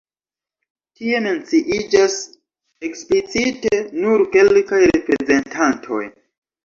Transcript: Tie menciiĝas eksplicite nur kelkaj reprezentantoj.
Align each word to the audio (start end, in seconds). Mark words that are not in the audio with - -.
Tie 1.01 1.19
menciiĝas 1.25 2.15
eksplicite 2.89 3.83
nur 4.05 4.27
kelkaj 4.37 4.81
reprezentantoj. 4.95 6.05